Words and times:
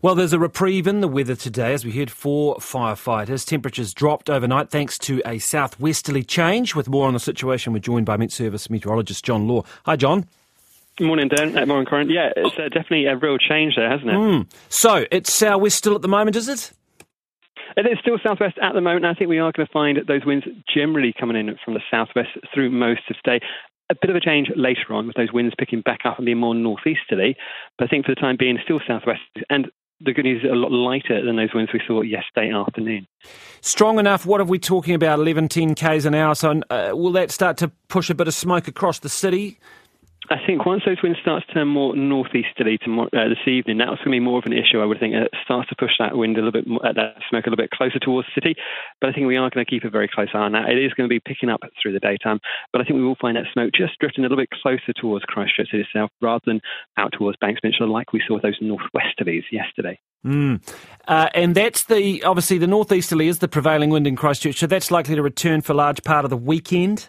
Well, 0.00 0.14
there's 0.14 0.32
a 0.32 0.38
reprieve 0.38 0.86
in 0.86 1.00
the 1.00 1.08
weather 1.08 1.34
today 1.34 1.74
as 1.74 1.84
we 1.84 1.90
heard 1.90 2.08
for 2.08 2.58
firefighters. 2.58 3.44
Temperatures 3.44 3.92
dropped 3.92 4.30
overnight 4.30 4.70
thanks 4.70 4.96
to 4.98 5.20
a 5.26 5.40
southwesterly 5.40 6.22
change. 6.22 6.76
With 6.76 6.88
more 6.88 7.08
on 7.08 7.14
the 7.14 7.18
situation, 7.18 7.72
we're 7.72 7.80
joined 7.80 8.06
by 8.06 8.16
MetService 8.16 8.70
meteorologist 8.70 9.24
John 9.24 9.48
Law. 9.48 9.64
Hi, 9.86 9.96
John. 9.96 10.26
Good 10.98 11.08
morning, 11.08 11.26
Dan. 11.26 11.58
Uh, 11.58 11.66
morning, 11.66 11.84
Corin. 11.84 12.10
Yeah, 12.10 12.30
it's 12.36 12.56
uh, 12.56 12.68
definitely 12.68 13.06
a 13.06 13.16
real 13.16 13.38
change 13.38 13.74
there, 13.74 13.90
hasn't 13.90 14.08
it? 14.08 14.14
Mm. 14.14 14.48
So, 14.68 15.04
it's 15.10 15.34
southwest 15.34 15.78
still 15.78 15.96
at 15.96 16.02
the 16.02 16.06
moment, 16.06 16.36
is 16.36 16.48
it? 16.48 16.70
It 17.76 17.86
is 17.86 17.98
still 18.00 18.18
southwest 18.24 18.56
at 18.62 18.74
the 18.74 18.80
moment. 18.80 19.04
I 19.04 19.14
think 19.14 19.28
we 19.28 19.40
are 19.40 19.50
going 19.50 19.66
to 19.66 19.72
find 19.72 19.98
those 20.06 20.24
winds 20.24 20.46
generally 20.72 21.12
coming 21.18 21.36
in 21.36 21.56
from 21.64 21.74
the 21.74 21.82
southwest 21.90 22.30
through 22.54 22.70
most 22.70 23.00
of 23.10 23.16
today 23.24 23.44
a 23.90 23.94
bit 24.00 24.10
of 24.10 24.16
a 24.16 24.20
change 24.20 24.48
later 24.54 24.92
on 24.92 25.06
with 25.06 25.16
those 25.16 25.32
winds 25.32 25.54
picking 25.58 25.80
back 25.80 26.00
up 26.04 26.18
and 26.18 26.26
being 26.26 26.38
more 26.38 26.54
northeasterly. 26.54 27.36
But 27.78 27.86
I 27.86 27.88
think 27.88 28.04
for 28.04 28.14
the 28.14 28.20
time 28.20 28.36
being, 28.38 28.58
still 28.62 28.80
southwest. 28.86 29.22
And 29.48 29.70
the 30.00 30.12
good 30.12 30.24
news 30.24 30.44
is 30.44 30.50
a 30.50 30.54
lot 30.54 30.70
lighter 30.70 31.24
than 31.24 31.36
those 31.36 31.52
winds 31.54 31.72
we 31.72 31.80
saw 31.86 32.02
yesterday 32.02 32.52
afternoon. 32.52 33.06
Strong 33.60 33.98
enough. 33.98 34.24
What 34.24 34.40
are 34.40 34.44
we 34.44 34.58
talking 34.58 34.94
about? 34.94 35.18
11, 35.18 35.48
10 35.48 35.74
k's 35.74 36.04
an 36.04 36.14
hour. 36.14 36.34
So 36.34 36.60
uh, 36.70 36.90
will 36.92 37.12
that 37.12 37.30
start 37.30 37.56
to 37.58 37.68
push 37.88 38.08
a 38.08 38.14
bit 38.14 38.28
of 38.28 38.34
smoke 38.34 38.68
across 38.68 39.00
the 39.00 39.08
city? 39.08 39.58
I 40.30 40.36
think 40.44 40.66
once 40.66 40.82
those 40.84 41.02
winds 41.02 41.18
start 41.22 41.42
to 41.46 41.54
turn 41.54 41.68
more 41.68 41.96
northeasterly 41.96 42.76
tomorrow, 42.78 43.08
uh, 43.16 43.28
this 43.28 43.46
evening, 43.46 43.78
that's 43.78 43.96
going 44.04 44.12
to 44.12 44.18
be 44.18 44.20
more 44.20 44.38
of 44.38 44.44
an 44.44 44.52
issue. 44.52 44.80
I 44.80 44.84
would 44.84 45.00
think 45.00 45.14
it 45.14 45.32
starts 45.42 45.68
to 45.70 45.76
push 45.76 45.92
that 45.98 46.16
wind 46.16 46.36
a 46.36 46.42
little 46.42 46.52
bit, 46.52 46.66
more, 46.66 46.84
uh, 46.84 46.92
that 46.92 47.16
smoke 47.30 47.46
a 47.46 47.50
little 47.50 47.62
bit 47.62 47.70
closer 47.70 47.98
towards 47.98 48.28
the 48.28 48.40
city. 48.42 48.54
But 49.00 49.08
I 49.08 49.12
think 49.12 49.26
we 49.26 49.36
are 49.36 49.48
going 49.48 49.64
to 49.64 49.70
keep 49.70 49.84
a 49.84 49.90
very 49.90 50.08
close 50.08 50.28
eye 50.34 50.38
on 50.38 50.52
that. 50.52 50.68
It 50.68 50.84
is 50.84 50.92
going 50.92 51.08
to 51.08 51.12
be 51.12 51.20
picking 51.20 51.48
up 51.48 51.60
through 51.80 51.92
the 51.92 52.00
daytime, 52.00 52.40
but 52.72 52.82
I 52.82 52.84
think 52.84 52.96
we 52.96 53.04
will 53.04 53.16
find 53.20 53.36
that 53.36 53.46
smoke 53.52 53.72
just 53.74 53.98
drifting 54.00 54.24
a 54.24 54.28
little 54.28 54.36
bit 54.36 54.50
closer 54.50 54.92
towards 54.94 55.24
Christchurch 55.24 55.72
itself, 55.72 56.10
rather 56.20 56.42
than 56.44 56.60
out 56.98 57.12
towards 57.16 57.38
Banks 57.38 57.60
Peninsula, 57.60 57.90
like 57.90 58.12
we 58.12 58.22
saw 58.28 58.38
those 58.38 58.58
northwesterlies 58.60 59.44
yesterday. 59.50 59.98
Mm. 60.26 60.60
Uh, 61.06 61.28
and 61.32 61.54
that's 61.54 61.84
the 61.84 62.22
obviously 62.24 62.58
the 62.58 62.66
northeasterly 62.66 63.28
is 63.28 63.38
the 63.38 63.48
prevailing 63.48 63.90
wind 63.90 64.06
in 64.06 64.16
Christchurch, 64.16 64.56
so 64.56 64.66
that's 64.66 64.90
likely 64.90 65.14
to 65.14 65.22
return 65.22 65.62
for 65.62 65.74
large 65.74 66.02
part 66.02 66.24
of 66.24 66.30
the 66.30 66.36
weekend. 66.36 67.08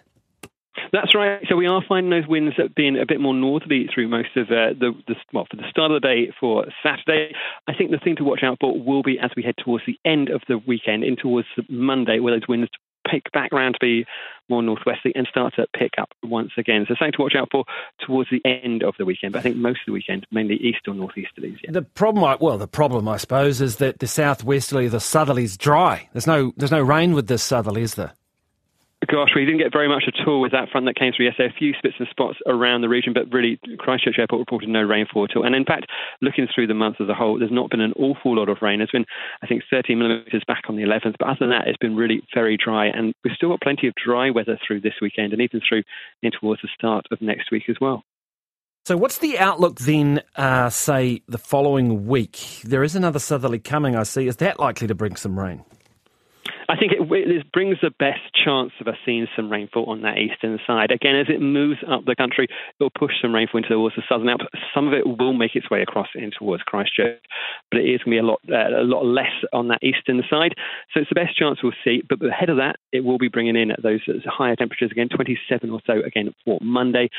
That's 0.91 1.13
right. 1.13 1.41
So 1.47 1.55
we 1.55 1.67
are 1.67 1.81
finding 1.87 2.09
those 2.09 2.27
winds 2.27 2.55
being 2.75 2.97
a 2.97 3.05
bit 3.05 3.19
more 3.19 3.33
northerly 3.33 3.87
through 3.93 4.07
most 4.07 4.35
of 4.35 4.47
uh, 4.47 4.73
the, 4.79 4.93
the, 5.07 5.15
well 5.33 5.47
for 5.49 5.57
the 5.57 5.69
start 5.69 5.91
of 5.91 6.01
the 6.01 6.07
day 6.07 6.31
for 6.39 6.65
Saturday. 6.83 7.33
I 7.67 7.73
think 7.73 7.91
the 7.91 7.99
thing 7.99 8.15
to 8.17 8.23
watch 8.23 8.41
out 8.43 8.57
for 8.59 8.79
will 8.79 9.03
be 9.03 9.19
as 9.19 9.31
we 9.35 9.43
head 9.43 9.55
towards 9.63 9.85
the 9.85 9.99
end 10.05 10.29
of 10.29 10.41
the 10.47 10.57
weekend, 10.57 11.03
in 11.03 11.15
towards 11.15 11.47
Monday, 11.69 12.19
where 12.19 12.33
those 12.33 12.47
winds 12.47 12.69
pick 13.09 13.31
back 13.31 13.51
around 13.53 13.73
to 13.73 13.79
be 13.79 14.05
more 14.49 14.61
northwesterly 14.61 15.13
and 15.15 15.27
start 15.29 15.53
to 15.55 15.65
pick 15.77 15.93
up 15.97 16.09
once 16.23 16.51
again. 16.57 16.85
So 16.87 16.95
something 16.95 17.13
to 17.13 17.21
watch 17.21 17.35
out 17.35 17.49
for 17.51 17.65
towards 18.05 18.29
the 18.29 18.41
end 18.45 18.83
of 18.83 18.95
the 18.97 19.05
weekend. 19.05 19.33
But 19.33 19.39
I 19.39 19.41
think 19.43 19.57
most 19.57 19.79
of 19.81 19.85
the 19.87 19.93
weekend, 19.93 20.25
mainly 20.31 20.55
east 20.55 20.79
or 20.87 20.93
northeasterlies. 20.93 21.57
Yeah. 21.63 21.71
The 21.71 21.81
problem, 21.81 22.37
well, 22.41 22.57
the 22.57 22.67
problem 22.67 23.07
I 23.07 23.17
suppose 23.17 23.61
is 23.61 23.77
that 23.77 23.99
the 23.99 24.07
southwesterly, 24.07 24.87
the 24.87 24.99
southerly 24.99 25.43
is 25.43 25.57
dry. 25.57 26.09
There's 26.13 26.27
no 26.27 26.53
there's 26.57 26.71
no 26.71 26.81
rain 26.81 27.13
with 27.13 27.27
this 27.27 27.43
southerly, 27.43 27.83
is 27.83 27.95
there? 27.95 28.13
Gosh, 29.07 29.29
we 29.33 29.45
didn't 29.45 29.59
get 29.59 29.71
very 29.71 29.87
much 29.87 30.03
at 30.07 30.27
all 30.27 30.41
with 30.41 30.51
that 30.51 30.69
front 30.69 30.85
that 30.85 30.95
came 30.95 31.13
through 31.15 31.27
yesterday. 31.27 31.53
A 31.55 31.57
few 31.57 31.73
spits 31.77 31.95
and 31.99 32.07
spots 32.09 32.37
around 32.45 32.81
the 32.81 32.89
region, 32.89 33.13
but 33.13 33.31
really 33.31 33.57
Christchurch 33.77 34.19
Airport 34.19 34.39
reported 34.39 34.67
no 34.67 34.81
rainfall 34.81 35.23
at 35.23 35.37
all. 35.37 35.45
And 35.45 35.55
in 35.55 35.63
fact, 35.63 35.85
looking 36.21 36.47
through 36.53 36.67
the 36.67 36.73
month 36.73 36.97
as 36.99 37.07
a 37.07 37.13
whole, 37.13 37.39
there's 37.39 37.51
not 37.51 37.69
been 37.69 37.79
an 37.79 37.93
awful 37.93 38.35
lot 38.35 38.49
of 38.49 38.57
rain. 38.61 38.79
There's 38.79 38.91
been, 38.91 39.05
I 39.41 39.47
think, 39.47 39.63
13 39.71 39.97
millimetres 39.97 40.43
back 40.47 40.63
on 40.67 40.75
the 40.75 40.83
11th, 40.83 41.15
but 41.17 41.29
other 41.29 41.37
than 41.39 41.49
that, 41.51 41.67
it's 41.67 41.77
been 41.77 41.95
really 41.95 42.21
very 42.33 42.57
dry. 42.57 42.87
And 42.87 43.13
we've 43.23 43.33
still 43.35 43.49
got 43.49 43.61
plenty 43.61 43.87
of 43.87 43.93
dry 43.95 44.31
weather 44.31 44.59
through 44.67 44.81
this 44.81 44.95
weekend 45.01 45.31
and 45.31 45.41
even 45.41 45.61
through 45.67 45.83
in 46.21 46.31
towards 46.31 46.61
the 46.61 46.69
start 46.77 47.05
of 47.09 47.21
next 47.21 47.51
week 47.51 47.63
as 47.69 47.77
well. 47.79 48.03
So, 48.85 48.97
what's 48.97 49.19
the 49.19 49.39
outlook 49.39 49.79
then, 49.79 50.21
uh, 50.35 50.69
say, 50.69 51.21
the 51.27 51.37
following 51.37 52.07
week? 52.07 52.37
There 52.65 52.83
is 52.83 52.95
another 52.95 53.19
southerly 53.19 53.59
coming, 53.59 53.95
I 53.95 54.03
see. 54.03 54.27
Is 54.27 54.37
that 54.37 54.59
likely 54.59 54.87
to 54.87 54.95
bring 54.95 55.15
some 55.15 55.39
rain? 55.39 55.63
I 56.69 56.77
think 56.77 56.91
it, 56.91 57.01
it, 57.01 57.51
brings 57.51 57.77
the 57.81 57.89
best 57.97 58.21
chance 58.45 58.71
of 58.79 58.87
us 58.87 58.95
seeing 59.03 59.25
some 59.35 59.51
rainfall 59.51 59.89
on 59.89 60.03
that 60.03 60.19
eastern 60.19 60.59
side. 60.67 60.91
Again, 60.91 61.15
as 61.15 61.25
it 61.27 61.41
moves 61.41 61.79
up 61.89 62.05
the 62.05 62.15
country, 62.15 62.47
it'll 62.79 62.91
push 62.91 63.13
some 63.19 63.33
rainfall 63.33 63.57
into 63.57 63.69
towards 63.69 63.95
the 63.95 64.03
southern 64.07 64.29
Alps. 64.29 64.45
Some 64.73 64.87
of 64.87 64.93
it 64.93 65.17
will 65.17 65.33
make 65.33 65.55
its 65.55 65.69
way 65.71 65.81
across 65.81 66.09
in 66.13 66.29
towards 66.29 66.61
Christchurch, 66.61 67.19
but 67.71 67.79
it 67.79 67.89
is 67.89 68.03
going 68.03 68.17
to 68.17 68.21
be 68.21 68.23
a 68.23 68.23
lot, 68.23 68.39
uh, 68.47 68.81
a 68.81 68.85
lot 68.85 69.03
less 69.03 69.33
on 69.51 69.69
that 69.69 69.79
eastern 69.81 70.21
side. 70.29 70.53
So 70.93 70.99
it's 70.99 71.09
the 71.09 71.15
best 71.15 71.35
chance 71.35 71.57
we'll 71.63 71.73
see. 71.83 72.03
But 72.07 72.23
ahead 72.23 72.51
of 72.51 72.57
that, 72.57 72.75
it 72.91 73.03
will 73.03 73.17
be 73.17 73.29
bringing 73.29 73.55
in 73.55 73.71
those 73.81 74.01
higher 74.25 74.55
temperatures 74.55 74.91
again, 74.91 75.09
27 75.09 75.71
or 75.71 75.81
so 75.87 76.01
again 76.05 76.35
for 76.45 76.59
Monday, 76.61 77.09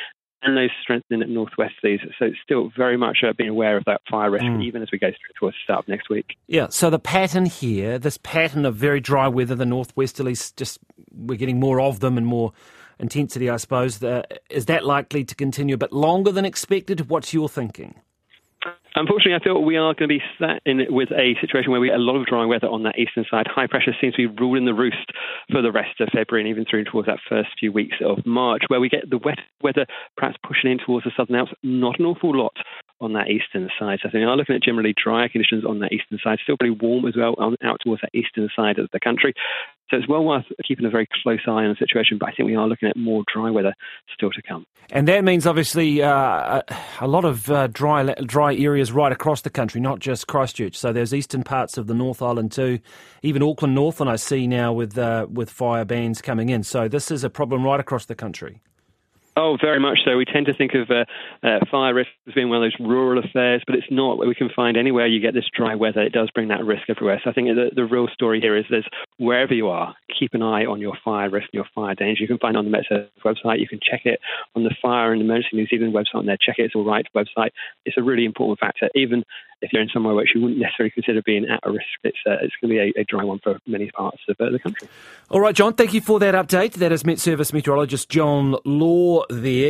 and 0.42 0.56
those 0.56 0.70
strengthening 0.82 1.22
at 1.22 1.28
northwesterlies. 1.28 2.00
So 2.18 2.26
it's 2.26 2.38
still 2.42 2.70
very 2.76 2.96
much 2.96 3.18
uh, 3.26 3.32
being 3.32 3.50
aware 3.50 3.76
of 3.76 3.84
that 3.84 4.00
fire 4.10 4.30
risk, 4.30 4.44
mm. 4.44 4.64
even 4.64 4.82
as 4.82 4.90
we 4.90 4.98
go 4.98 5.08
through 5.08 5.34
towards 5.38 5.56
the 5.56 5.64
start 5.64 5.84
of 5.84 5.88
next 5.88 6.08
week. 6.08 6.36
Yeah, 6.46 6.68
so 6.70 6.90
the 6.90 6.98
pattern 6.98 7.46
here, 7.46 7.98
this 7.98 8.18
pattern 8.18 8.64
of 8.64 8.74
very 8.74 9.00
dry 9.00 9.28
weather, 9.28 9.54
the 9.54 9.64
northwesterlies, 9.64 10.54
just 10.56 10.78
we're 11.12 11.38
getting 11.38 11.60
more 11.60 11.80
of 11.80 12.00
them 12.00 12.16
and 12.16 12.26
more 12.26 12.52
intensity, 12.98 13.50
I 13.50 13.56
suppose. 13.56 14.02
Uh, 14.02 14.22
is 14.48 14.66
that 14.66 14.84
likely 14.84 15.24
to 15.24 15.34
continue 15.34 15.74
a 15.74 15.78
bit 15.78 15.92
longer 15.92 16.32
than 16.32 16.44
expected? 16.44 17.10
What's 17.10 17.34
your 17.34 17.48
thinking? 17.48 18.00
Unfortunately, 18.96 19.34
I 19.34 19.42
feel 19.42 19.62
we 19.62 19.76
are 19.76 19.94
going 19.94 20.08
to 20.08 20.18
be 20.18 20.22
sat 20.38 20.62
in 20.66 20.84
with 20.90 21.10
a 21.12 21.36
situation 21.40 21.70
where 21.70 21.80
we 21.80 21.88
get 21.88 21.96
a 21.96 22.02
lot 22.02 22.16
of 22.16 22.26
dry 22.26 22.44
weather 22.44 22.66
on 22.66 22.82
that 22.82 22.98
eastern 22.98 23.24
side. 23.30 23.46
High 23.46 23.68
pressure 23.68 23.94
seems 24.00 24.14
to 24.14 24.28
be 24.28 24.42
ruling 24.42 24.64
the 24.64 24.74
roost 24.74 25.12
for 25.50 25.62
the 25.62 25.70
rest 25.70 26.00
of 26.00 26.08
February 26.12 26.42
and 26.42 26.50
even 26.50 26.64
through 26.68 26.84
towards 26.84 27.06
that 27.06 27.20
first 27.28 27.50
few 27.58 27.70
weeks 27.72 27.96
of 28.04 28.26
March, 28.26 28.62
where 28.68 28.80
we 28.80 28.88
get 28.88 29.08
the 29.08 29.18
wet 29.18 29.38
weather 29.62 29.86
perhaps 30.16 30.38
pushing 30.46 30.72
in 30.72 30.78
towards 30.78 31.04
the 31.04 31.12
southern 31.16 31.36
Alps. 31.36 31.52
Not 31.62 32.00
an 32.00 32.06
awful 32.06 32.36
lot 32.36 32.56
on 33.00 33.12
that 33.14 33.28
eastern 33.28 33.70
side. 33.78 34.00
So 34.02 34.08
I 34.08 34.12
think 34.12 34.22
we 34.22 34.24
are 34.24 34.36
looking 34.36 34.56
at 34.56 34.62
generally 34.62 34.92
drier 34.92 35.28
conditions 35.28 35.64
on 35.64 35.78
that 35.78 35.92
eastern 35.92 36.18
side, 36.22 36.38
still 36.42 36.58
pretty 36.58 36.76
warm 36.78 37.06
as 37.06 37.16
well 37.16 37.36
out 37.62 37.80
towards 37.82 38.02
that 38.02 38.10
eastern 38.12 38.48
side 38.54 38.78
of 38.78 38.88
the 38.92 39.00
country. 39.00 39.34
So 39.90 39.96
it's 39.96 40.08
well 40.08 40.24
worth 40.24 40.44
keeping 40.66 40.86
a 40.86 40.90
very 40.90 41.08
close 41.22 41.40
eye 41.46 41.64
on 41.64 41.68
the 41.68 41.76
situation, 41.76 42.16
but 42.18 42.28
I 42.28 42.32
think 42.32 42.46
we 42.46 42.54
are 42.54 42.68
looking 42.68 42.88
at 42.88 42.96
more 42.96 43.24
dry 43.32 43.50
weather 43.50 43.74
still 44.14 44.30
to 44.30 44.42
come. 44.42 44.64
And 44.92 45.08
that 45.08 45.24
means 45.24 45.46
obviously 45.46 46.00
uh, 46.02 46.62
a 47.00 47.06
lot 47.08 47.24
of 47.24 47.50
uh, 47.50 47.66
dry 47.66 48.14
dry 48.24 48.54
areas 48.54 48.92
right 48.92 49.10
across 49.10 49.40
the 49.40 49.50
country, 49.50 49.80
not 49.80 49.98
just 49.98 50.28
Christchurch. 50.28 50.76
So 50.76 50.92
there's 50.92 51.12
eastern 51.12 51.42
parts 51.42 51.76
of 51.76 51.88
the 51.88 51.94
North 51.94 52.22
Island 52.22 52.52
too, 52.52 52.78
even 53.22 53.42
Auckland 53.42 53.74
North, 53.74 54.00
and 54.00 54.08
I 54.08 54.16
see 54.16 54.46
now 54.46 54.72
with 54.72 54.96
uh, 54.96 55.26
with 55.28 55.50
fire 55.50 55.84
bans 55.84 56.22
coming 56.22 56.50
in. 56.50 56.62
So 56.62 56.86
this 56.86 57.10
is 57.10 57.24
a 57.24 57.30
problem 57.30 57.64
right 57.64 57.80
across 57.80 58.06
the 58.06 58.14
country. 58.14 58.60
Oh, 59.42 59.56
very 59.58 59.80
much 59.80 60.00
so. 60.04 60.18
We 60.18 60.26
tend 60.26 60.44
to 60.46 60.54
think 60.54 60.72
of 60.74 60.90
uh, 60.90 61.06
uh, 61.42 61.60
fire 61.70 61.94
risk 61.94 62.10
as 62.28 62.34
being 62.34 62.50
one 62.50 62.62
of 62.62 62.70
those 62.70 62.86
rural 62.86 63.24
affairs, 63.24 63.62
but 63.66 63.74
it's 63.74 63.86
not. 63.90 64.18
We 64.18 64.34
can 64.34 64.50
find 64.54 64.76
anywhere 64.76 65.06
you 65.06 65.18
get 65.18 65.32
this 65.32 65.48
dry 65.56 65.74
weather, 65.74 66.02
it 66.02 66.12
does 66.12 66.30
bring 66.34 66.48
that 66.48 66.62
risk 66.62 66.82
everywhere. 66.90 67.18
So 67.24 67.30
I 67.30 67.32
think 67.32 67.48
the, 67.48 67.70
the 67.74 67.86
real 67.86 68.06
story 68.12 68.38
here 68.38 68.54
is 68.54 68.66
there's 68.68 68.86
wherever 69.16 69.54
you 69.54 69.68
are, 69.68 69.94
keep 70.18 70.34
an 70.34 70.42
eye 70.42 70.66
on 70.66 70.78
your 70.78 70.92
fire 71.02 71.30
risk 71.30 71.48
and 71.54 71.58
your 71.58 71.68
fire 71.74 71.94
danger. 71.94 72.20
You 72.20 72.28
can 72.28 72.36
find 72.36 72.54
it 72.54 72.58
on 72.58 72.70
the 72.70 72.76
MetService 72.76 73.08
website. 73.24 73.60
You 73.60 73.68
can 73.68 73.80
check 73.82 74.02
it 74.04 74.20
on 74.54 74.64
the 74.64 74.74
Fire 74.82 75.14
and 75.14 75.22
Emergency 75.22 75.56
New 75.56 75.66
Zealand 75.68 75.94
website 75.94 76.16
on 76.16 76.26
there. 76.26 76.36
Check. 76.38 76.56
It's 76.58 76.74
all 76.74 76.84
right 76.84 77.06
website. 77.16 77.50
It's 77.86 77.96
a 77.96 78.02
really 78.02 78.26
important 78.26 78.58
factor. 78.58 78.90
Even 78.94 79.24
if 79.62 79.72
you're 79.72 79.82
in 79.82 79.88
somewhere 79.92 80.14
which 80.14 80.30
you 80.34 80.40
wouldn't 80.40 80.60
necessarily 80.60 80.90
consider 80.90 81.22
being 81.22 81.46
at 81.46 81.60
a 81.62 81.70
risk, 81.70 81.86
it's, 82.02 82.18
uh, 82.26 82.36
it's 82.42 82.54
going 82.60 82.68
to 82.68 82.68
be 82.68 82.78
a, 82.78 83.00
a, 83.00 83.04
dry 83.04 83.24
one 83.24 83.38
for 83.38 83.58
many 83.66 83.90
parts 83.90 84.18
of 84.28 84.36
uh, 84.40 84.50
the 84.50 84.58
country. 84.58 84.88
All 85.30 85.40
right, 85.40 85.54
John, 85.54 85.74
thank 85.74 85.92
you 85.92 86.00
for 86.00 86.18
that 86.18 86.34
update. 86.34 86.74
That 86.74 86.92
is 86.92 87.02
MetService 87.02 87.52
meteorologist 87.52 88.08
John 88.08 88.56
Law 88.64 89.24
there. 89.28 89.68